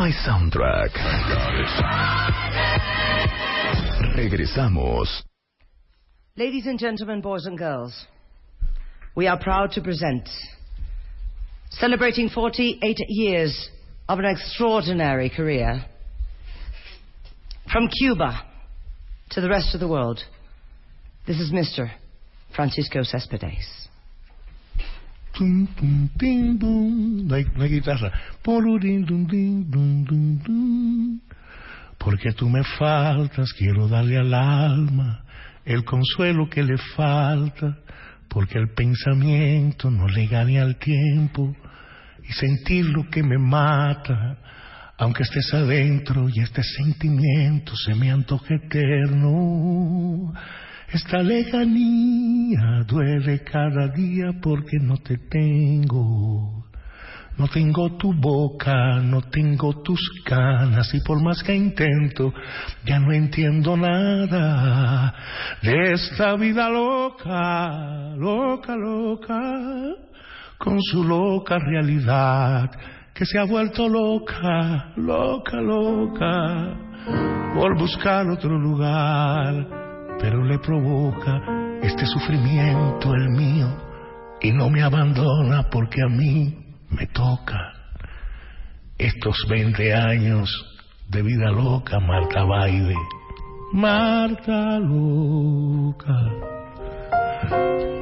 [0.00, 0.96] My Soundtrack.
[4.16, 5.20] Regresamos.
[6.38, 8.06] Ladies and gentlemen, boys and girls,
[9.14, 10.26] we are proud to present,
[11.68, 13.68] celebrating 48 years
[14.08, 15.84] of an extraordinary career,
[17.70, 18.42] from Cuba
[19.32, 20.20] to the rest of the world,
[21.26, 21.90] this is Mr.
[22.56, 23.89] Francisco Cespedes.
[25.40, 27.26] Tum, tum, ting, bum.
[27.26, 28.12] No hay, no hay guitarra.
[31.96, 35.24] Porque tú me faltas, quiero darle al alma
[35.64, 37.78] el consuelo que le falta,
[38.28, 41.56] porque el pensamiento no le gane al tiempo
[42.22, 44.36] y sentir lo que me mata,
[44.98, 50.34] aunque estés adentro y este sentimiento se me antoje eterno.
[50.92, 56.64] Esta lejanía duele cada día porque no te tengo.
[57.38, 62.34] No tengo tu boca, no tengo tus canas y por más que intento
[62.84, 65.14] ya no entiendo nada
[65.62, 69.40] de esta vida loca, loca, loca,
[70.58, 72.68] con su loca realidad
[73.14, 76.76] que se ha vuelto loca, loca, loca
[77.54, 79.79] por buscar otro lugar,
[80.20, 81.40] pero le provoca
[81.82, 83.68] este sufrimiento el mío
[84.40, 86.54] y no me abandona porque a mí
[86.90, 87.72] me toca
[88.98, 90.50] estos 20 años
[91.08, 92.94] de vida loca, Marta Baile.
[93.72, 96.14] Marta loca,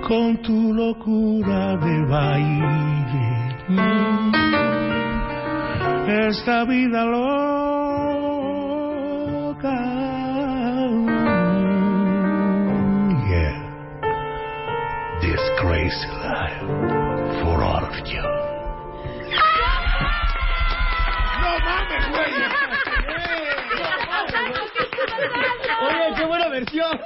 [0.07, 3.29] con tu locura de baile.
[6.29, 7.68] Esta vida loca.
[15.61, 16.61] Crazy life
[17.43, 18.23] for all of you.
[25.87, 26.99] Oye, qué buena versión.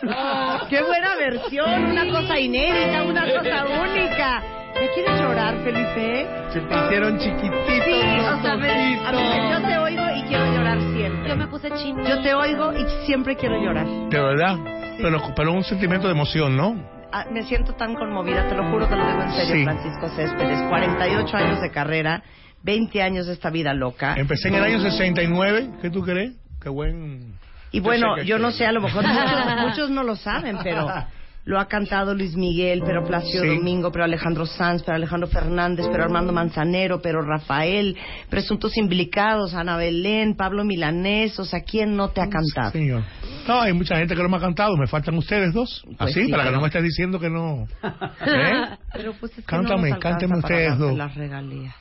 [0.68, 1.84] ¡Qué buena versión!
[1.84, 4.42] Una cosa inédita, una cosa única.
[4.80, 6.26] ¿Me quieres llorar, Felipe?
[6.52, 7.84] Se te hicieron chiquititos.
[7.84, 11.28] Sí, o sea, me- a ver, yo te oigo y quiero llorar siempre.
[11.28, 12.02] Yo me puse chino.
[12.08, 13.86] Yo te oigo y siempre quiero llorar.
[13.86, 14.56] De verdad.
[14.98, 16.74] Pero, pero un sentimiento de emoción, ¿no?
[17.12, 19.64] Ah, me siento tan conmovida, te lo juro que lo digo en serio, Sí.
[19.64, 20.62] Francisco Céspedes.
[20.68, 22.22] 48 años de carrera,
[22.62, 24.14] 20 años de esta vida loca.
[24.16, 25.70] Empecé en el año 69.
[25.82, 26.32] ¿Qué tú crees?
[26.60, 27.34] Qué buen.
[27.70, 30.86] Y bueno, que- yo no sé, a lo mejor muchos, muchos no lo saben, pero
[31.44, 33.48] lo ha cantado Luis Miguel, pero Plácido Sí.
[33.56, 37.96] Domingo, pero Alejandro Sanz, pero Alejandro Fernández, pero Armando Manzanero, pero Rafael,
[38.30, 42.70] Presuntos Implicados, Ana Belén, Pablo Milanés, o sea, ¿quién no te ha cantado?
[42.70, 43.02] Señor.
[43.48, 44.76] No, hay mucha gente que no me ha cantado.
[44.76, 45.82] Me faltan ustedes dos.
[45.84, 47.66] Pues Así, sí, para que no me estés diciendo que no.
[48.26, 48.76] ¿Eh?
[48.92, 50.96] Pero pues es que Cántame, no nos cánteme ustedes dos.
[50.96, 51.74] las regalías.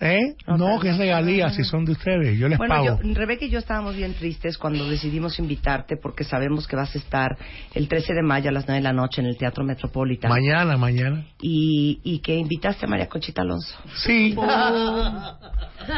[0.00, 0.34] ¿Eh?
[0.46, 2.38] No, que es regalía si son de ustedes.
[2.38, 3.00] Yo les Bueno, pago.
[3.02, 6.98] yo, Rebeca y yo estábamos bien tristes cuando decidimos invitarte porque sabemos que vas a
[6.98, 7.36] estar
[7.74, 10.30] el 13 de mayo a las 9 de la noche en el Teatro Metropolitan.
[10.30, 11.24] Mañana, mañana.
[11.42, 13.76] Y, y que invitaste a María Conchita Alonso.
[13.96, 14.36] Sí.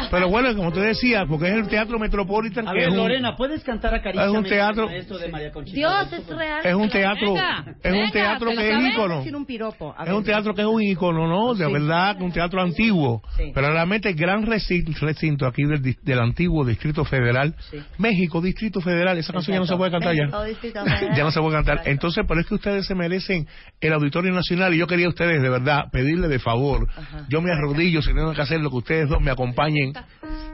[0.09, 2.67] Pero bueno, como te decía, porque es el Teatro Metropolitan.
[2.67, 4.25] A que ver, es un- Lorena, ¿puedes cantar a Caricia?
[4.25, 5.75] Es un teatro- Esto de María Conchita.
[5.75, 6.61] Dios, es real.
[6.63, 9.21] Es un ¿te lo- teatro, Venga, es un teatro ¿te lo que es ícono.
[9.41, 9.95] Un piropo.
[9.99, 10.13] Es ver.
[10.13, 11.53] un teatro que es un ícono, ¿no?
[11.53, 11.71] De Sí.
[11.73, 13.21] verdad, un teatro antiguo.
[13.37, 13.51] Sí.
[13.53, 17.55] Pero realmente gran recinto, recinto aquí del, del antiguo Distrito Federal.
[17.69, 17.77] Sí.
[17.97, 19.17] México, Distrito Federal.
[19.17, 20.25] Esa canción ya no se puede cantar ya.
[20.25, 20.79] México.
[21.15, 21.81] Ya no se puede cantar.
[21.85, 23.47] Entonces, pero es que ustedes se merecen
[23.81, 26.87] el Auditorio Nacional y yo quería a ustedes, de verdad, pedirle de favor.
[26.95, 27.25] Ajá.
[27.29, 29.93] Yo me arrodillo si tengo que hacer lo que ustedes dos me acompañen.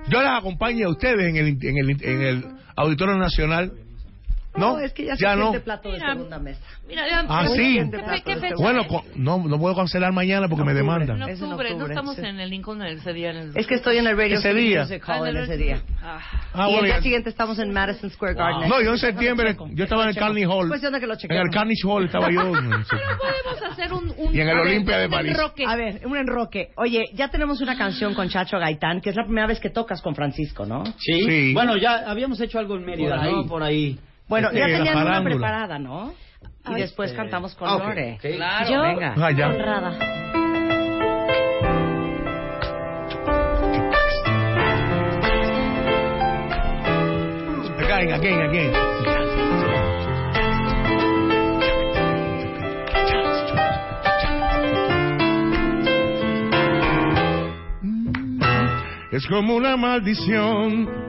[0.10, 2.46] Yo les acompañe a ustedes en el, en el, en el
[2.76, 3.72] Auditorio Nacional.
[4.58, 4.74] ¿No?
[4.74, 5.50] No, es que ya se ya no.
[5.50, 6.60] siente plato de Mira, segunda mesa.
[6.88, 7.80] Mira, ya- Ah, sí.
[8.26, 8.88] ¿Qué- Bueno, es?
[8.88, 10.74] co- no, no puedo cancelar mañana porque me Octubre.
[11.06, 11.22] demandan.
[11.22, 12.22] En Es en octubre, no estamos sí.
[12.26, 13.30] en el Lincoln ese día.
[13.32, 13.52] En el...
[13.58, 14.82] Es que estoy en el Radio Ese City día.
[14.82, 15.82] Music Ah, Hall en en el- ese día.
[16.02, 16.20] Ah.
[16.54, 18.70] Ah, y el bueno, día ya- siguiente estamos en Madison Square Garden.
[18.70, 20.68] No, yo en septiembre, yo estaba en el Carnegie Hall.
[20.70, 21.46] Cuestión de que lo En chequemos.
[21.46, 22.52] el Carnegie Hall estaba yo.
[22.52, 24.14] Pero podemos hacer un...
[24.18, 25.32] un Y en el a ver, Olimpia de un París.
[25.34, 25.66] enroque.
[25.68, 26.70] A ver, un enroque.
[26.78, 30.02] Oye, ya tenemos una canción con Chacho Gaitán, que es la primera vez que tocas
[30.02, 30.84] con Francisco, ¿no?
[30.98, 31.24] ¿Sí?
[31.26, 31.54] Sí.
[31.54, 33.18] Bueno, ya habíamos hecho algo en Mérida.
[33.18, 33.46] ¿no?
[33.46, 34.00] Por ahí.
[34.28, 36.14] Bueno, ya tenían una preparada, ¿no?
[36.70, 37.22] Y después este...
[37.22, 37.88] cantamos con ah, okay.
[37.88, 38.16] Lore.
[38.18, 38.36] Okay.
[38.36, 39.16] Claro, Yo, venga.
[39.18, 39.48] Ah, ya.
[39.48, 39.98] Honrada.
[47.80, 48.74] Again, again, again.
[57.82, 58.42] Mm,
[59.14, 61.07] es como una maldición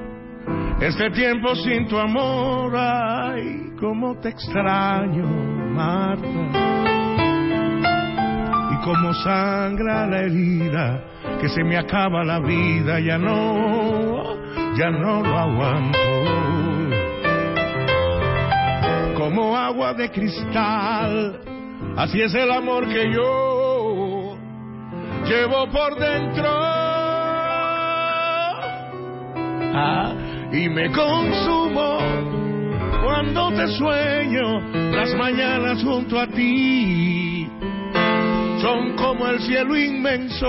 [0.80, 5.26] este tiempo sin tu amor, ay, cómo te extraño,
[5.74, 6.28] Marta.
[8.72, 11.04] Y como sangra la herida,
[11.40, 14.22] que se me acaba la vida, ya no,
[14.76, 15.98] ya no lo aguanto.
[19.16, 21.40] Como agua de cristal,
[21.96, 24.36] así es el amor que yo
[25.26, 26.48] llevo por dentro.
[29.80, 30.14] Ah,
[30.52, 31.98] y me consumo
[33.04, 34.60] cuando te sueño
[34.92, 37.48] las mañanas junto a ti.
[38.60, 40.46] Son como el cielo inmenso.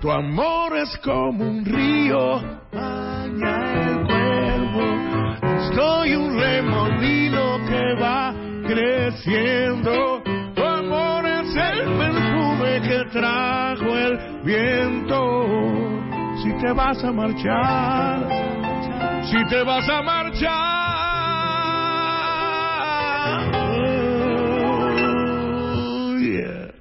[0.00, 2.40] Tu amor es como un río
[2.72, 5.74] baña el cuerpo.
[5.74, 8.34] Soy un remolino que va
[8.66, 10.22] creciendo.
[10.54, 15.75] Tu amor es el perfume que trajo el viento
[16.66, 18.28] te vas a marchar,
[19.30, 20.50] si te vas a marchar,
[25.04, 26.72] oh, yeah.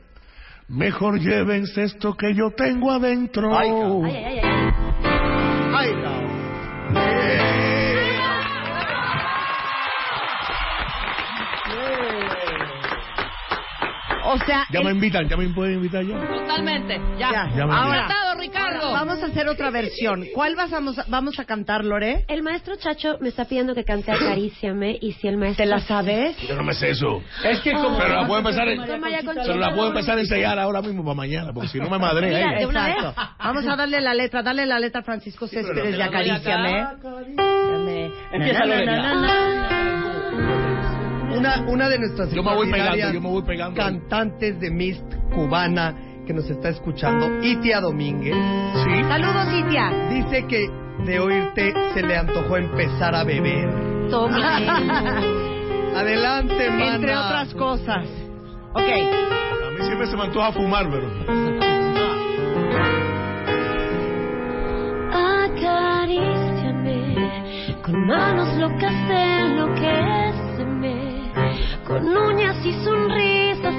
[0.70, 3.56] mejor llévense esto que yo tengo adentro.
[3.56, 4.74] Ay, Ay, ay, ay.
[5.78, 7.36] Ay, cabrón.
[14.28, 16.18] O sea, Ya el- me invitan, ya me pueden invitar ya.
[16.20, 17.00] Totalmente.
[17.18, 17.32] Ya.
[17.32, 18.08] Ya, ya ahora.
[19.06, 20.26] Vamos a hacer otra versión.
[20.34, 22.26] ¿Cuál vas vamos a, vamos a cantar, Lore?
[22.28, 25.64] El maestro Chacho me está pidiendo que cante Acaríciame y si el maestro...
[25.64, 26.36] ¿Te la sabes?
[26.48, 27.22] Yo no me sé eso.
[27.44, 27.98] Es que como...
[27.98, 31.54] Pero la puedo empezar, en- pero la puedo empezar a ensayar ahora mismo para mañana,
[31.54, 31.96] porque si no me.
[31.98, 32.96] Mira, una vez.
[32.98, 33.22] Exacto.
[33.40, 36.82] Vamos a darle la letra, dale la letra a Francisco Céspedes de Acaríciame.
[36.82, 38.12] Acaríciame.
[38.32, 39.72] Empieza, Na, na, na.
[41.38, 43.76] Una, una de nuestras Yo me voy pegando, extraordinarias yo me voy pegando.
[43.76, 45.04] cantantes de Mist
[45.34, 45.94] cubana
[46.26, 48.36] que nos está escuchando, Itia Domínguez,
[48.84, 49.04] Sí.
[49.08, 49.92] Saludos, Itia.
[50.10, 50.70] dice que
[51.06, 53.70] de oírte se le antojó empezar a beber.
[54.10, 54.58] Toma.
[55.96, 56.96] Adelante, mana.
[56.96, 58.06] Entre otras cosas.
[58.74, 58.82] Ok.
[58.82, 61.08] A mí siempre se me antoja fumar, pero...
[66.06, 70.96] Acaríciame con manos locas enloquéceme,
[71.88, 73.76] con uñas y sonrisas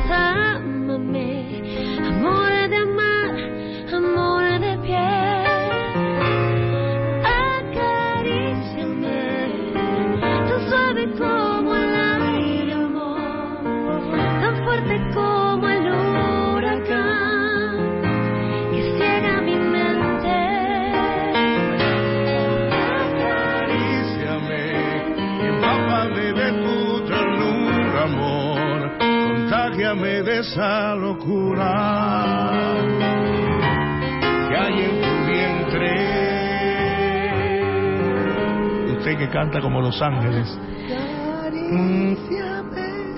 [39.36, 40.48] canta como Los Ángeles.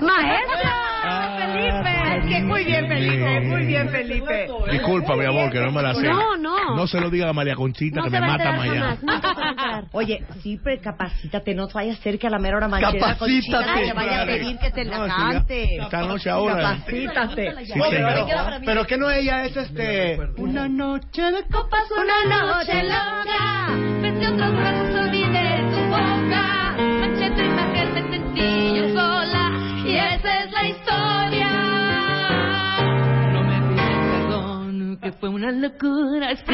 [0.01, 0.89] ¡Maestra!
[1.37, 2.17] ¡Felipe!
[2.17, 3.39] Es que muy bien, Felipe.
[3.41, 4.47] Muy bien, Felipe.
[4.69, 6.03] Disculpa, mi amor, que no me la sé.
[6.03, 6.75] No, no.
[6.75, 8.97] No se lo diga a María Conchita, No que me mata mañana.
[9.93, 13.85] Oye, sí, pero capacítate, no vaya a ser que a la mera hora mañana Capacítate.
[13.87, 15.77] te vaya a pedir que te la cante.
[15.77, 16.55] Esta noche ahora.
[16.55, 17.65] Capacítate.
[17.65, 18.25] Sí, Oye, señor.
[18.27, 23.67] pero, pero que no ella es este una noche de Copas una noche loca,
[24.01, 24.53] pensé otros
[30.15, 31.49] esa es la historia.
[33.33, 36.31] No me pides perdón, que fue una locura.
[36.31, 36.47] Es es,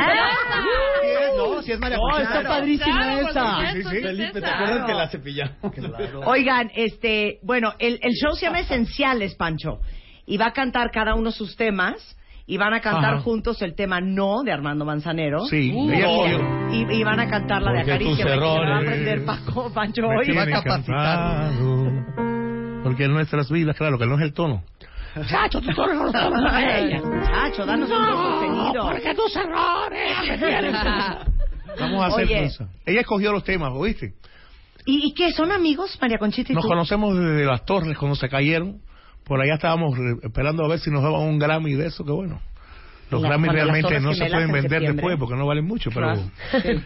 [1.38, 3.56] no, si es María No, está padrísima Claro, por esa.
[3.56, 4.56] supuesto, Sí, es Felipe, ¿te esa.
[4.56, 5.56] acuerdas que la cepillamos?
[6.26, 9.80] Oigan, este, bueno, el, el show se llama Esenciales, Pancho.
[10.26, 11.96] Y va a cantar cada uno sus temas.
[12.48, 13.24] Y van a cantar Ajá.
[13.24, 15.46] juntos el tema No de Armando Manzanero.
[15.46, 16.40] Sí, Uh, ella cogió.
[16.74, 18.24] Y, y van a cantar la de Porque tus Acaricia.
[18.26, 20.16] que la va a errores aprender Paco, Pancho hoy.
[20.16, 20.86] va a tienen capacitar.
[20.86, 22.25] cansado.
[22.86, 24.64] Porque en nuestras vidas, claro, que no es el tono.
[25.28, 27.02] Chacho, tu tono no lo tomas a ella.
[27.26, 28.90] Chacho, danos un sostenido.
[28.92, 31.26] porque tus errores me tienen cansado.
[31.80, 32.44] Vamos a hacer Oye.
[32.44, 32.68] eso.
[32.86, 34.14] Ella escogió los temas, ¿oíste?
[34.86, 35.32] ¿Y, ¿Y qué?
[35.32, 36.68] ¿Son amigos, María Conchita y Nos tú?
[36.70, 38.82] conocemos desde las torres cuando se cayeron.
[39.24, 42.40] Por allá estábamos esperando a ver si nos daban un Grammy de eso, que bueno.
[43.10, 44.94] Los La- Grammy cuando las realmente Torres no se Gemelas pueden en vender septiembre.
[45.02, 46.14] después porque no valen mucho, pero...
[46.14, 46.82] Claro.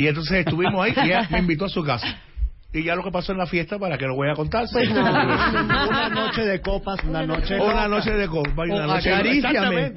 [0.00, 2.06] Y entonces estuvimos ahí y ella me invitó a su casa.
[2.78, 4.66] Y ya lo que pasó en la fiesta, ¿para que lo voy a contar?
[4.72, 5.00] Pues no,
[5.88, 7.88] una noche de copas, una noche Una loca.
[7.88, 9.92] noche de copa y una noche acaríciame.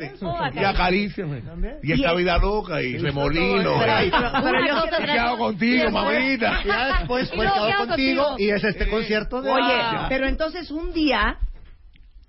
[0.53, 1.41] Y acaríciame.
[1.83, 3.79] Y esta vida loca y remolino.
[3.79, 6.63] Pero- Una yo- ¿Qué tras hago contigo, mamita?
[6.65, 9.73] Ya después fue quedó quedó contigo y es este concierto de Oye,
[10.09, 11.37] pero entonces un día,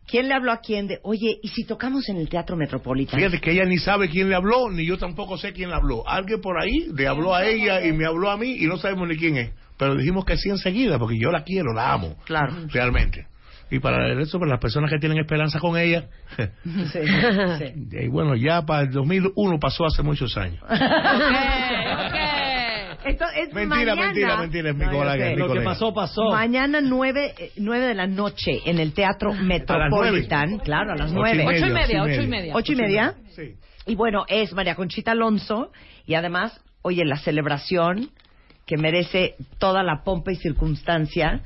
[0.06, 3.18] ¿quién le habló a quién de, oye, ¿y si tocamos en el Teatro Metropolitan?
[3.18, 6.06] Fíjate que ella ni sabe quién le habló, ni yo tampoco sé quién le habló.
[6.09, 9.09] Alguien por ahí le habló a ella y me habló a mí y no sabemos
[9.09, 9.50] ni quién es.
[9.83, 12.15] Pero dijimos que sí enseguida, porque yo la quiero, la amo.
[12.25, 12.55] Claro.
[12.69, 13.27] Realmente.
[13.69, 16.05] Y para el resto, para las personas que tienen esperanza con ella,
[16.37, 16.45] Sí,
[17.59, 17.89] sí.
[17.91, 20.62] y bueno, ya para el 2001 pasó hace muchos años.
[23.05, 24.07] Esto es Mentira, mañana.
[24.07, 26.31] mentira, mentira, es mi No, colega, es mi Lo que pasó, pasó.
[26.31, 30.59] Mañana nueve, eh, nueve de la noche en el Teatro Metropolitan.
[30.61, 31.45] Claro, a las Ocho y nueve.
[31.45, 32.41] media, Ocho y media, ocho y ocho y media.
[32.41, 32.55] media.
[32.55, 33.15] ¿Ocho y media?
[33.35, 33.55] Sí.
[33.87, 35.73] Y bueno, es María Conchita Alonso
[36.07, 38.11] y además, oye, la celebración
[38.75, 41.41] que merece toda la pompa y circunstancia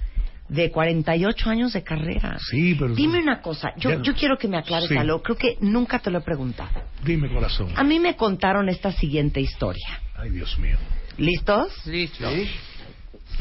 [0.49, 2.39] de 48 años de carrera.
[2.39, 2.95] Sí, pero...
[2.95, 4.97] Dime una cosa, yo, Ya- yo quiero que me aclares Sí.
[4.97, 6.71] algo, creo que nunca te lo he preguntado.
[7.05, 7.71] Dime, corazón.
[7.75, 10.01] A mí me contaron esta siguiente historia.
[10.15, 10.77] Ay, Dios mío.
[11.19, 11.85] ¿Listos?
[11.85, 12.29] Listo.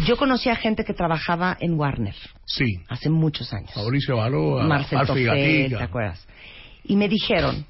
[0.08, 2.15] Yo conocí a gente que trabajaba en Warner
[2.46, 2.65] Sí.
[2.89, 3.70] hace muchos años.
[3.75, 5.00] Mauricio Baloa, Marcel.
[5.70, 6.27] ¿te acuerdas?
[6.86, 7.68] Y me dijeron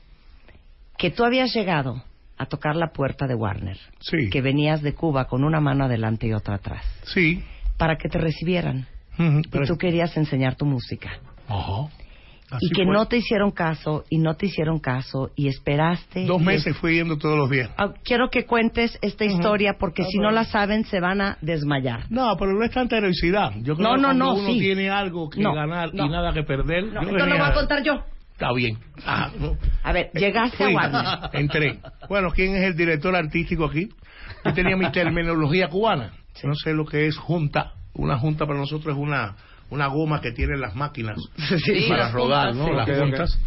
[0.98, 2.02] que tú habías llegado
[2.38, 4.30] a tocar la puerta de Warner, Sí.
[4.30, 7.44] que venías de Cuba con una mano adelante y otra atrás, Sí.
[7.78, 8.88] para que te recibieran
[9.18, 11.12] Ujú, y pero- tú querías enseñar tu música.
[11.48, 11.88] Ajá.
[12.62, 12.94] Y que fue.
[12.94, 16.26] no te hicieron caso y no te hicieron caso y esperaste.
[16.26, 17.72] Dos y meses fui yendo todos los días.
[17.76, 21.38] Ah, Quiero que cuentes esta historia porque Ah, si no la saben se van a
[21.42, 22.02] desmayar.
[22.12, 23.52] No, pero no es tanta heroicidad.
[23.64, 24.60] Yo creo No, que no, cuando no, uno sí.
[24.60, 26.84] tiene algo que ganar y nada que perder.
[26.86, 28.04] No, yo esto lo venía- voy a contar yo.
[28.36, 28.78] Está bien.
[29.06, 29.58] Ah, no.
[29.82, 31.30] A ver, llegaste Fui, a Warner.
[31.34, 31.80] entré.
[32.10, 33.88] Bueno, ¿quién es el director artístico aquí?
[34.44, 36.12] Yo tenía mi terminología cubana.
[36.44, 37.74] No sé lo que es junta.
[37.94, 39.36] Una junta para nosotros es una
[39.70, 42.66] una goma que tienen las máquinas Sí, para las rodar, juntas, ¿no?
[42.86, 42.92] sí.
[42.92, 43.40] las juntas.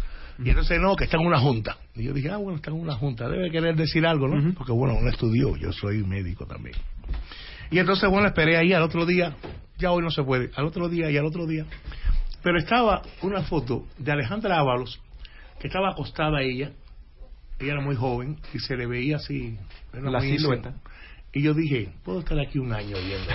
[0.43, 1.77] Y entonces no, que está en una junta.
[1.95, 3.27] Y yo dije, ah, bueno, está en una junta.
[3.29, 4.53] Debe querer decir algo, ¿no?
[4.53, 5.55] Porque bueno, uno estudió.
[5.57, 6.75] Yo soy médico también.
[7.71, 9.35] Y entonces, bueno, esperé ahí al otro día.
[9.77, 10.49] Ya hoy no se puede.
[10.55, 11.65] Al otro día y al otro día.
[12.43, 15.01] Pero estaba una foto de Alejandra Ábalos,
[15.59, 16.71] que estaba acostada ella.
[17.59, 19.57] Ella era muy joven y se le veía así.
[19.93, 20.73] era La muy silueta.
[21.31, 23.31] Y yo dije, puedo estar aquí un año viendo.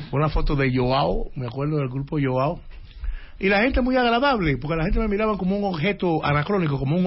[0.12, 2.60] una foto de Joao, me acuerdo del grupo Joao.
[3.38, 6.96] Y la gente muy agradable, porque la gente me miraba como un objeto anacrónico, como
[6.96, 7.06] un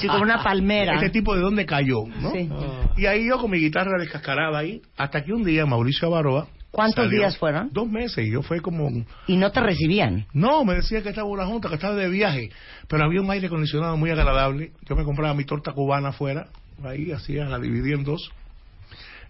[0.00, 0.94] sí, como una palmera.
[0.94, 2.30] Este tipo de dónde cayó, ¿no?
[2.32, 2.48] Sí.
[2.96, 6.46] Y ahí yo con mi guitarra descascarada ahí, hasta que un día Mauricio Avaroa.
[6.74, 7.70] ¿Cuántos salió- días fueron?
[7.72, 8.90] Dos meses, y yo fue como.
[9.26, 10.26] Y no te recibían.
[10.32, 12.50] No, me decía que estaba una junta, que estaba de viaje,
[12.88, 14.72] pero había un aire acondicionado muy agradable.
[14.88, 16.48] Yo me compraba mi torta cubana afuera,
[16.84, 18.30] ahí hacía, la dividí en dos.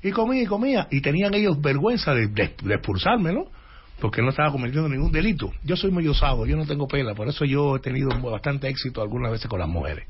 [0.02, 3.46] Y comía y comía, y tenían ellos vergüenza de, de, de expulsarme, ¿no?
[4.00, 5.52] Porque no estaba cometiendo ningún delito.
[5.62, 9.00] Yo soy muy osado, yo no tengo pela, por eso yo he tenido bastante éxito
[9.00, 10.06] algunas veces con las mujeres.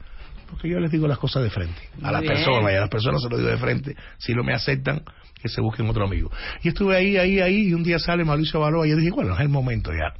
[0.48, 3.22] Porque yo les digo las cosas de frente, a las personas, y a las personas
[3.22, 3.96] se lo digo de frente.
[4.18, 5.02] Si no me aceptan,
[5.44, 6.30] que se busquen otro amigo.
[6.62, 9.34] Y estuve ahí, ahí, ahí, y un día sale Mauricio Baloa, y yo dije, bueno,
[9.34, 10.14] es el momento ya.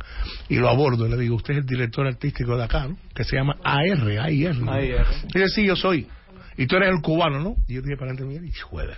[0.49, 2.99] Y lo abordo, y le digo, usted es el director artístico de acá, ¿no?
[3.14, 4.57] Que se llama AR, AIR.
[4.57, 4.83] ¿no?
[4.83, 4.93] Y
[5.33, 6.09] dice, sí, yo soy.
[6.57, 7.57] Y tú eres el cubano, ¿no?
[7.66, 8.97] Y yo dije, para adelante, mira, y juega.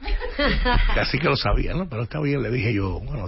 [1.00, 1.88] Así que lo sabía, ¿no?
[1.88, 3.26] Pero está bien, le dije yo, bueno,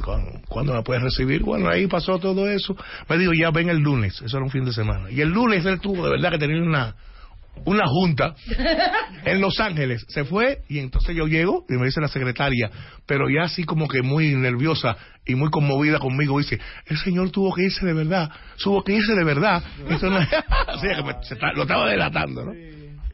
[0.48, 1.42] ¿cuándo, me puedes recibir?
[1.42, 2.76] Bueno, ahí pasó todo eso.
[3.08, 5.10] Me dijo, ya ven el lunes, eso era un fin de semana.
[5.10, 6.94] Y el lunes él tuvo de verdad que tener una,
[7.64, 8.34] una junta
[9.24, 10.04] en Los Ángeles.
[10.08, 12.70] Se fue y entonces yo llego y me dice la secretaria,
[13.06, 17.54] pero ya así como que muy nerviosa y muy conmovida conmigo, dice, el señor tuvo
[17.54, 18.30] que irse de verdad,
[18.62, 19.62] tuvo que irse de verdad.
[19.88, 20.20] Esto no-
[21.22, 22.52] se lo estaba delatando, ¿no?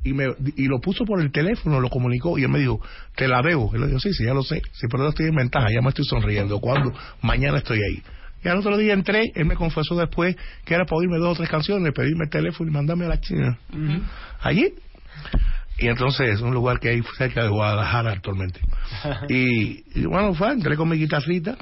[0.04, 0.26] y me
[0.56, 2.80] y lo puso por el teléfono, lo comunicó y él me dijo,
[3.16, 3.70] te la debo.
[3.74, 5.82] Y le digo, sí, sí, ya lo sé, sí, pero no estoy en ventaja, ya
[5.82, 6.60] me estoy sonriendo.
[6.60, 8.02] cuando Mañana estoy ahí.
[8.44, 11.36] Y al otro día entré, él me confesó después que era para oírme dos o
[11.36, 13.58] tres canciones, pedirme el teléfono y mandarme a la China.
[14.40, 14.72] Allí.
[15.78, 18.60] Y entonces es un lugar que hay cerca de Guadalajara actualmente.
[19.28, 21.56] Y, y bueno, fue, entré con mi guitarrita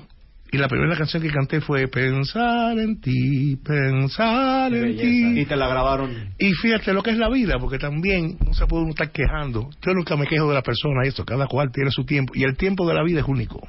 [0.52, 5.40] y la primera canción que canté fue Pensar en ti, pensar en ti.
[5.40, 6.11] Y te la grabaron.
[6.38, 9.68] Y fíjate lo que es la vida, porque también no se puede uno estar quejando.
[9.85, 12.33] Yo nunca me quejo de la persona, y esto, cada cual tiene su tiempo.
[12.37, 13.68] Y el tiempo de la vida es único.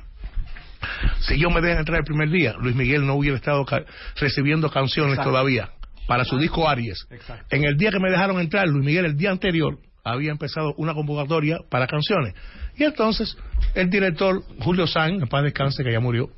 [1.21, 3.83] Si yo me dejan entrar el primer día, Luis Miguel no hubiera estado ca-
[4.15, 5.31] recibiendo canciones Exacto.
[5.31, 5.69] todavía
[6.07, 7.05] para su disco Aries.
[7.11, 7.45] Exacto.
[7.55, 10.93] En el día que me dejaron entrar, Luis Miguel, el día anterior, había empezado una
[10.93, 12.33] convocatoria para canciones.
[12.77, 13.37] Y entonces,
[13.75, 16.29] el director, Julio San, en paz descanse, que ya murió,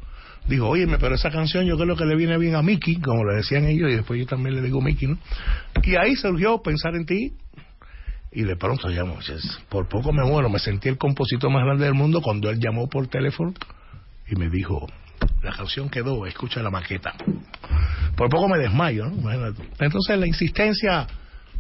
[0.47, 3.35] dijo, óyeme, pero esa canción yo creo que le viene bien a Mickey, como le
[3.35, 5.19] decían ellos, y después yo también le digo Mickey, ¿no?
[5.83, 7.33] Y ahí surgió Pensar en ti,
[8.31, 9.19] y de pronto llamó,
[9.69, 12.87] por poco me muero, me sentí el compositor más grande del mundo cuando él llamó
[12.89, 13.53] por teléfono
[14.29, 14.87] y me dijo,
[15.41, 17.13] la canción quedó, escucha la maqueta.
[18.15, 19.31] Por poco me desmayo, ¿no?
[19.79, 21.07] Entonces la insistencia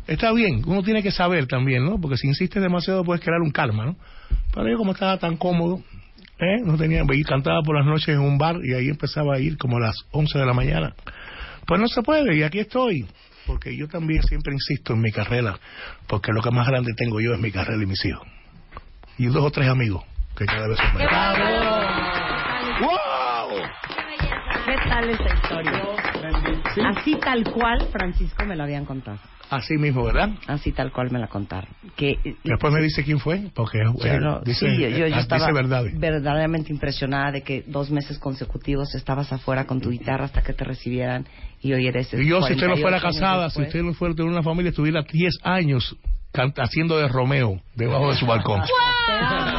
[0.07, 1.99] está bien, uno tiene que saber también, ¿no?
[1.99, 3.95] Porque si insistes demasiado puedes crear un calma, ¿no?
[4.53, 5.81] Pero yo como estaba tan cómodo,
[6.39, 6.61] ¿eh?
[6.63, 9.57] No tenía, y cantaba por las noches en un bar y ahí empezaba a ir
[9.57, 10.93] como a las 11 de la mañana.
[11.65, 13.05] Pues no se puede y aquí estoy.
[13.45, 15.59] Porque yo también siempre insisto en mi carrera,
[16.07, 18.27] porque lo que más grande tengo yo es mi carrera y mis hijos.
[19.17, 20.03] Y dos o tres amigos,
[20.35, 21.78] que cada vez son más.
[23.69, 24.65] ¡Wow!
[24.65, 25.83] ¿Qué tal esa historia?
[26.89, 29.17] Así tal cual, Francisco me lo habían contado.
[29.49, 30.29] Así mismo, ¿verdad?
[30.47, 31.69] Así tal cual me la contaron.
[31.95, 35.47] Que Después me dice quién fue, porque Yo eh, dice, sí, yo, yo eh, estaba
[35.47, 35.83] dice verdad.
[35.95, 40.63] verdaderamente impresionada de que dos meses consecutivos estabas afuera con tu guitarra hasta que te
[40.65, 41.25] recibieran
[41.61, 42.13] y hoy eres...
[42.13, 44.69] Y yo, si usted no 48 fuera casada, si usted no fuera de una familia,
[44.69, 45.97] estuviera 10 años
[46.31, 48.61] canta- haciendo de Romeo debajo de su balcón.
[48.61, 49.58] Francisco.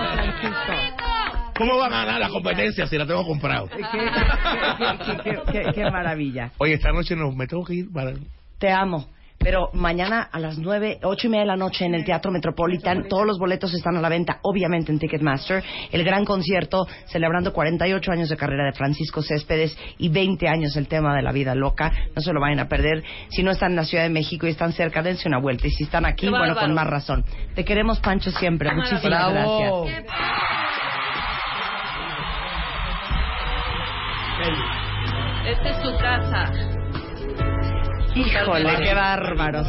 [1.60, 3.68] ¿Cómo va a ganar la competencia si la tengo comprado?
[3.68, 6.52] Qué, qué- qué- qué- qué- qué maravilla.
[6.56, 8.12] Oye, esta noche no, me tengo que ir para...
[8.58, 9.08] Te amo.
[9.42, 13.08] Pero mañana a las nueve, ocho y media de la noche en el Teatro Metropolitan,
[13.08, 15.62] todos los boletos están a la venta, obviamente en Ticketmaster.
[15.92, 20.88] El gran concierto celebrando 48 años de carrera de Francisco Céspedes y 20 años el
[20.88, 21.90] tema de la vida loca.
[22.14, 23.02] No se lo vayan a perder.
[23.30, 25.66] Si no están en la Ciudad de México y están cerca, dense una vuelta.
[25.66, 27.24] Y si están aquí, bueno, con más razón.
[27.54, 28.70] Te queremos, Pancho, siempre.
[28.74, 29.02] Muchísimas
[29.32, 29.84] Bravo.
[29.86, 30.04] gracias.
[35.50, 36.52] Esta es su casa.
[38.14, 39.66] Híjole, qué bárbaros.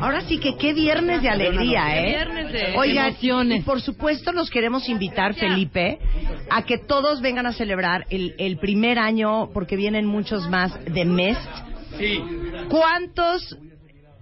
[0.00, 2.06] Ahora sí que qué viernes de alegría, Qué ¿eh?
[2.10, 5.98] viernes de Oigan, y por supuesto los queremos invitar, Felipe,
[6.48, 11.04] a que todos vengan a celebrar el, el primer año, porque vienen muchos más de
[11.04, 11.40] Mest.
[11.98, 12.22] Sí.
[12.68, 13.58] ¿Cuántos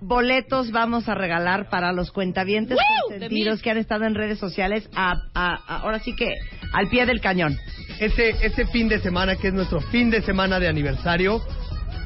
[0.01, 4.89] boletos vamos a regalar para los cuentavientes consentidos que han estado en redes sociales?
[4.95, 6.29] A, a- a- ahora sí que
[6.73, 7.59] al pie del cañón.
[7.99, 11.43] Ese, ese fin de semana, que es nuestro fin de semana de aniversario,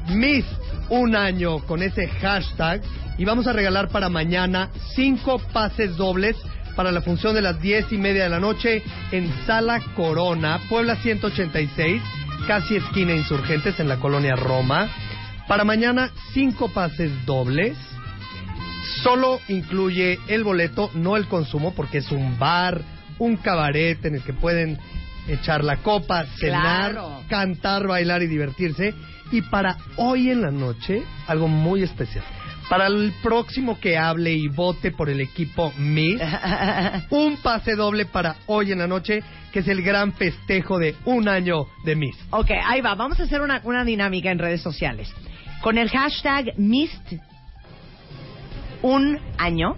[0.09, 0.45] Miss
[0.89, 2.81] un año con ese hashtag.
[3.17, 6.35] Y vamos a regalar para mañana cinco pases dobles
[6.75, 10.95] para la función de las diez y media de la noche en Sala Corona, Puebla
[10.95, 12.01] 186,
[12.47, 14.89] casi esquina Insurgentes en la colonia Roma.
[15.47, 17.77] Para mañana, cinco pases dobles.
[19.03, 22.81] Solo incluye el boleto, no el consumo, porque es un bar,
[23.19, 24.77] un cabaret en el que pueden
[25.27, 27.21] echar la copa, cenar, Claro.
[27.29, 28.93] cantar, bailar y divertirse.
[29.31, 32.23] Y para hoy en la noche, algo muy especial.
[32.69, 36.19] Para el próximo que hable y vote por el equipo Miss,
[37.09, 39.21] un pase doble para hoy en la noche,
[39.51, 42.15] que es el gran festejo de un año de Miss.
[42.31, 42.95] Ok, ahí va.
[42.95, 45.13] Vamos a hacer una, una dinámica en redes sociales.
[45.61, 47.13] Con el hashtag MIST
[48.81, 49.75] un año,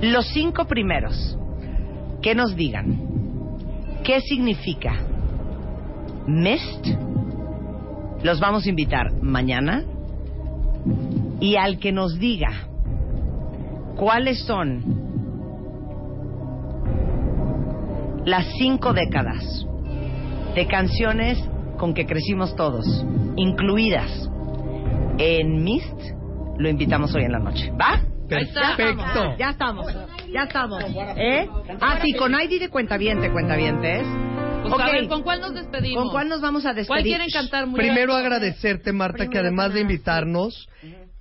[0.00, 1.36] los cinco primeros
[2.22, 2.98] que nos digan
[4.04, 4.94] qué significa
[6.26, 6.86] MIST,
[8.22, 9.84] los vamos a invitar mañana
[11.40, 12.68] y al que nos diga
[13.96, 14.82] cuáles son
[18.24, 19.66] las cinco décadas
[20.54, 21.42] de canciones
[21.78, 23.04] con que crecimos todos,
[23.36, 24.28] incluidas
[25.18, 25.98] en Mist,
[26.58, 27.72] lo invitamos hoy en la noche.
[27.72, 28.07] ¿Va?
[28.28, 29.36] Perfecto.
[29.38, 29.86] Ya estamos,
[30.32, 30.84] ya estamos.
[31.16, 31.48] ¿Eh?
[31.80, 34.06] Ah, sí, con ID de cuentaviente, cuentavientes.
[34.62, 34.80] Pues Ok.
[34.80, 36.02] a ver, ¿con cuál nos despedimos?
[36.04, 36.88] ¿Con cuál nos vamos a despedir?
[36.88, 37.66] ¿Cuál quieren cantar?
[37.66, 38.26] Muy Primero alto?
[38.26, 40.68] agradecerte, Marta, que además de invitarnos,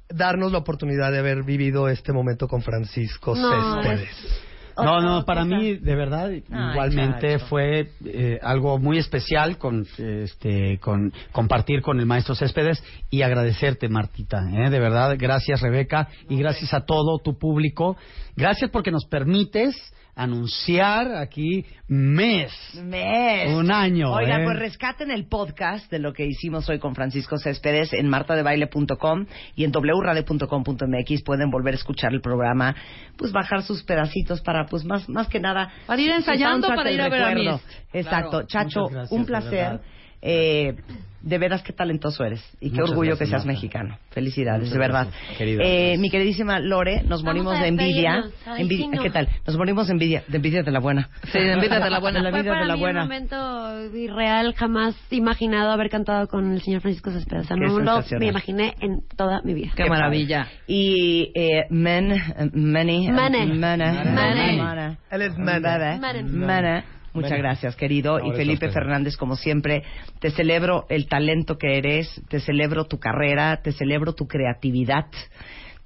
[0.09, 4.43] darnos la oportunidad de haber vivido este momento con Francisco No, Céspedes.
[4.83, 7.45] No, no, para mí, de verdad, igualmente Chacho.
[7.47, 13.89] fue eh, algo muy especial con, este, con compartir con el maestro Céspedes y agradecerte,
[13.89, 14.69] Martita, ¿eh?
[14.69, 17.97] de verdad, gracias Rebeca y gracias a todo tu público.
[18.35, 19.75] Gracias porque nos permites
[20.17, 22.51] anunciar aquí mes,
[22.83, 23.53] Mes.
[23.53, 24.11] un año.
[24.11, 24.43] Oiga, ¿eh?
[24.43, 29.25] pues rescaten el podcast de lo que hicimos hoy con Francisco Céspedes en martadebaile.com
[29.55, 32.75] y en wradio.com.mx pueden volver a escuchar el programa,
[33.15, 35.71] pues bajar sus pedacitos para, pues más, más que nada.
[35.85, 37.61] Para ir ensayando, para ir a ver a.
[37.93, 38.29] Exacto.
[38.29, 38.47] Claro.
[38.47, 39.79] Chacho, gracias, un de placer.
[40.21, 40.75] Eh,
[41.19, 43.51] de veras qué talentoso eres y qué Muchas orgullo gracias, que seas Marta.
[43.53, 43.97] mexicano.
[44.11, 45.07] Felicidades, Muchas de verdad.
[45.11, 45.63] gracias, querida.
[45.65, 48.23] Eh, mi queridísima Lore, nos Vamos morimos de envidia.
[48.45, 49.03] Ay, Envidia- sí, no.
[49.03, 49.27] ¿Qué tal?
[49.45, 51.09] Nos morimos de envidia, de envidia de la buena.
[51.31, 52.19] Sí, de envidia de la buena.
[52.19, 53.01] De la Fue vida para de la mí buena.
[53.01, 57.45] un momento irreal, jamás imaginado haber cantado con el señor Francisco Céspedes.
[57.45, 59.71] O sea, Qué no lo me imaginé en toda mi vida.
[59.75, 60.47] Qué maravilla.
[60.67, 62.21] Y eh, Men, eh,
[62.53, 63.45] Many, Mane.
[63.47, 64.57] Mana, Mane.
[64.57, 64.97] Mana.
[65.11, 66.85] Él es Mana.
[67.21, 68.19] Muchas gracias, querido.
[68.19, 68.69] Y Felipe.
[68.69, 69.83] Fernández, como siempre,
[70.19, 75.05] te celebro el talento que eres, te celebro tu carrera, te celebro tu creatividad,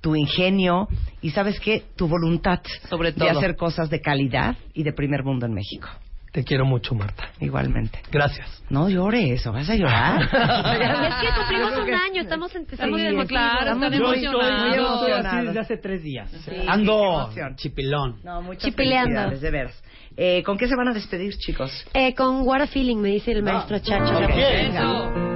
[0.02, 0.88] tu ingenio
[1.22, 1.84] y, ¿sabes qué?
[1.96, 3.30] Tu voluntad Sobre de todo.
[3.38, 5.88] hacer cosas de calidad y de primer mundo en México.
[6.32, 7.26] Te quiero mucho, Marta.
[7.42, 8.00] Igualmente.
[8.10, 8.64] Gracias.
[8.70, 10.22] No llores, o vas a llorar.
[10.32, 13.28] Es que cumplimos un año, estamos en Estamos sí, sí.
[13.28, 14.76] claro, Yo estoy, emocionados.
[14.78, 15.46] yo estoy así emocionados.
[15.48, 16.32] desde hace tres días.
[16.32, 18.20] Sí, Ando chipilón.
[18.24, 19.38] No, muchas Chipileando.
[19.38, 19.84] de veras.
[20.16, 21.86] Eh, ¿Con qué se van a despedir, chicos?
[21.94, 24.18] Eh, con What a Feeling, me dice el maestro Chacho.
[24.18, 25.31] Ok,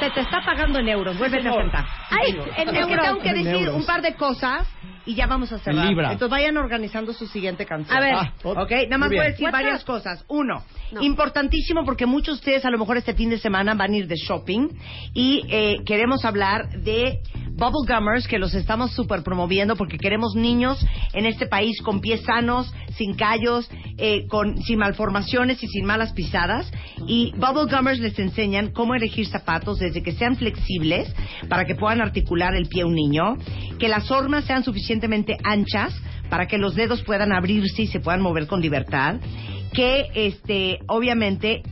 [0.00, 1.16] Se te está pagando en euros.
[1.18, 1.84] Vuelve a sentar.
[2.10, 3.06] Ay, en Es que euros.
[3.06, 3.74] tengo que decir euros.
[3.76, 4.68] un par de cosas
[5.04, 5.86] y ya vamos a cerrar.
[5.86, 6.12] Libra.
[6.12, 7.96] Entonces vayan organizando su siguiente canción.
[7.96, 8.14] A ver.
[8.14, 9.86] Ah, Ok, nada más voy a decir varias up?
[9.86, 10.24] cosas.
[10.28, 11.02] Uno, No.
[11.02, 14.06] importantísimo porque muchos de ustedes a lo mejor este fin de semana van a ir
[14.08, 14.68] de shopping
[15.14, 17.20] y eh, queremos hablar de
[17.56, 20.78] Bubble Gummers que los estamos super promoviendo porque queremos niños
[21.14, 26.12] en este país con pies sanos, sin callos, eh, con, sin malformaciones y sin malas
[26.12, 26.70] pisadas.
[27.08, 31.10] Y Bubble Gummers les enseñan cómo elegir zapatos desde que sean flexibles
[31.48, 33.38] para que puedan articular el pie un niño,
[33.78, 35.94] que las hormas sean suficientemente anchas
[36.28, 39.16] para que los dedos puedan abrirse y se puedan mover con libertad,
[39.72, 41.62] que este obviamente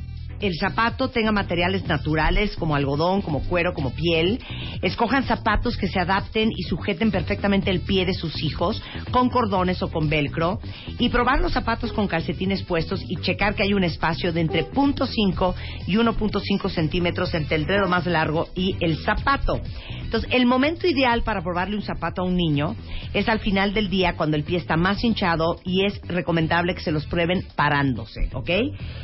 [0.46, 4.40] el zapato tenga materiales naturales como algodón, como cuero, como piel.
[4.82, 9.82] Escojan zapatos que se adapten y sujeten perfectamente el pie de sus hijos con cordones
[9.82, 10.60] o con velcro.
[10.98, 14.70] Y probar los zapatos con calcetines puestos y checar que hay un espacio de entre
[14.70, 15.54] 0.5
[15.86, 19.60] y 1.5 centímetros entre el dedo más largo y el zapato.
[20.14, 22.76] Entonces, el momento ideal para probarle un zapato a un niño
[23.12, 26.82] es al final del día cuando el pie está más hinchado y es recomendable que
[26.82, 28.50] se los prueben parándose, ¿ok?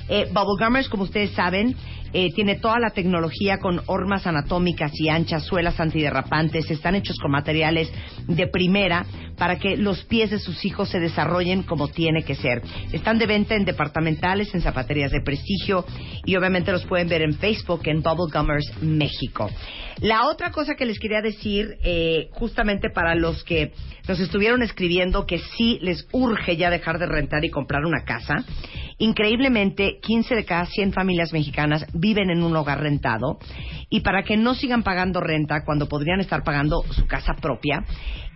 [0.08, 1.74] Eh, Bubble Gummers, como ustedes saben,
[2.12, 7.30] eh, tiene toda la tecnología con hormas anatómicas y anchas, suelas antiderrapantes, están hechos con
[7.30, 7.92] materiales
[8.26, 9.06] de primera
[9.40, 12.60] para que los pies de sus hijos se desarrollen como tiene que ser.
[12.92, 15.86] Están de venta en departamentales, en zapaterías de prestigio
[16.26, 19.50] y obviamente los pueden ver en Facebook en Bubble Gummers México.
[20.00, 23.72] La otra cosa que les quería decir, eh, justamente para los que
[24.08, 28.44] nos estuvieron escribiendo que sí les urge ya dejar de rentar y comprar una casa,
[28.98, 33.38] increíblemente 15 de cada 100 familias mexicanas viven en un hogar rentado
[33.88, 37.84] y para que no sigan pagando renta cuando podrían estar pagando su casa propia,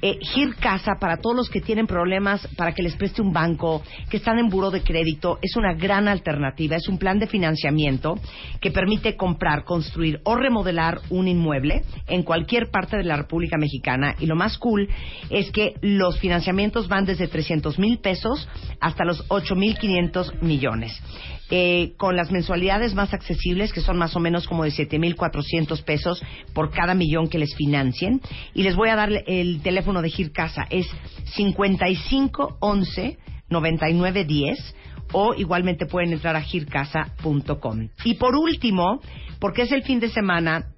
[0.03, 0.55] eh, Gir
[0.99, 4.49] Para todos los que tienen problemas para que les preste un banco, que están en
[4.49, 6.77] buro de crédito, es una gran alternativa.
[6.77, 8.19] Es un plan de financiamiento
[8.61, 14.15] que permite comprar, construir o remodelar un inmueble en cualquier parte de la República Mexicana.
[14.19, 14.89] Y lo más cool
[15.31, 18.49] es que los financiamientos van desde 300 mil pesos
[18.81, 21.01] hasta los 8 mil 500 millones.
[21.51, 26.23] Eh, con las mensualidades más accesibles, que son más o menos como de 7.400 pesos
[26.55, 28.23] por cada millón que les financien.
[28.55, 30.87] Y les voy a dar el teléfono de Gir Casa, es
[31.35, 33.19] 5511
[33.51, 34.75] 9910
[35.13, 37.89] o igualmente pueden entrar a gircasa.com.
[38.05, 39.01] Y por último,
[39.39, 40.74] porque es el fin de semana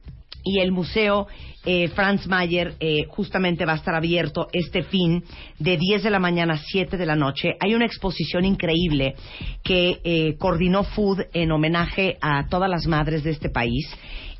[0.46, 1.26] y el museo
[1.64, 5.24] eh, Franz Mayer eh, justamente va a estar abierto este fin
[5.58, 7.56] de 10 de la mañana a 7 de la noche.
[7.58, 9.16] Hay una exposición increíble
[9.64, 13.84] que eh, coordinó Food en homenaje a todas las madres de este país.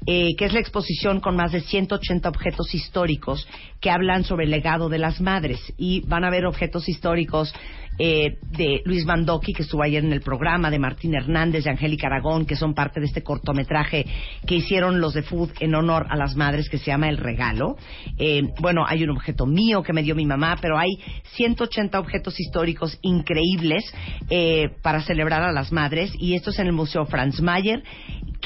[0.09, 3.49] eh, que es la exposición con más de 180 objetos históricos
[3.81, 7.53] que hablan sobre el legado de las madres y van a ver objetos históricos
[7.99, 12.07] eh, de Luis Mandoki, que estuvo ayer en el programa, de Martín Hernández, de Angélica
[12.07, 14.05] Aragón, que son parte de este cortometraje
[14.47, 17.77] que hicieron los de Food en honor a las madres, que se llama El Regalo.
[18.19, 20.99] Eh, bueno, hay un objeto mío que me dio mi mamá, pero hay
[21.35, 23.85] 180 objetos históricos increíbles
[24.31, 27.83] eh, para celebrar a las madres, y esto es en el Museo Franz Mayer,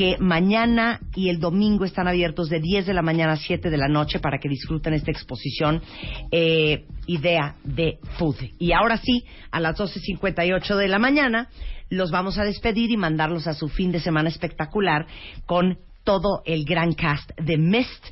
[0.01, 3.77] que mañana y el domingo están abiertos de 10 de la mañana a 7 de
[3.77, 5.83] la noche para que disfruten esta exposición
[6.31, 8.37] eh, Idea de Food.
[8.59, 11.51] Y ahora sí, a las 12.58 de la mañana,
[11.91, 15.07] los vamos a despedir y mandarlos a su fin de semana espectacular
[15.45, 18.03] con todo el gran cast de Mist,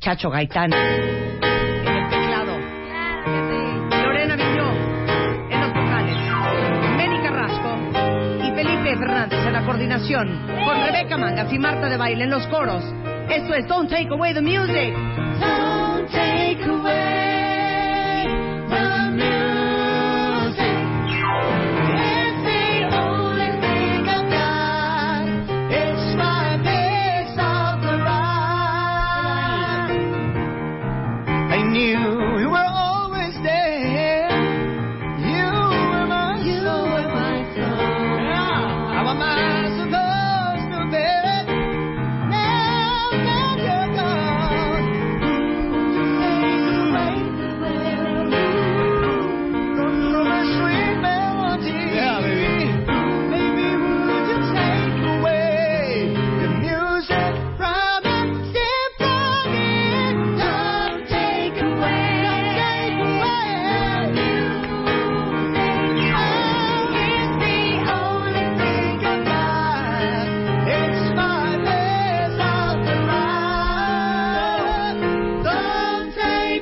[0.00, 1.47] Chacho Gaitán
[10.66, 12.84] Con Rebeca Mangas y Marta de Baile en los coros.
[13.30, 14.92] Esto es Don't Take Away the Music.
[15.40, 17.17] Don't take away